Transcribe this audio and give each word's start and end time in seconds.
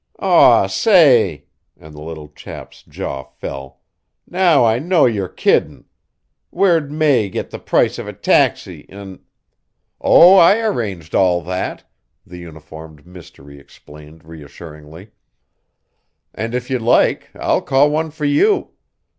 "Aw, 0.17 0.65
say," 0.65 1.45
and 1.77 1.93
the 1.93 2.01
little 2.01 2.27
chap's 2.29 2.81
jaw 2.81 3.21
fell, 3.23 3.81
"now 4.27 4.65
I 4.65 4.79
know 4.79 5.05
you're 5.05 5.29
kiddin'. 5.29 5.85
Where'd 6.49 6.91
May 6.91 7.29
git 7.29 7.51
the 7.51 7.59
price 7.59 7.99
of 7.99 8.07
a 8.07 8.13
taxi, 8.13 8.87
an'" 8.89 9.19
"Oh, 10.03 10.37
I 10.37 10.57
arranged 10.57 11.13
all 11.13 11.43
that," 11.43 11.87
the 12.25 12.39
uniformed 12.39 13.05
mystery 13.05 13.59
explained 13.59 14.25
reassuringly, 14.25 15.11
"and 16.33 16.55
if 16.55 16.71
you'd 16.71 16.81
like 16.81 17.29
I'll 17.35 17.61
call 17.61 17.91
one 17.91 18.09
for 18.09 18.25
you. 18.25 18.71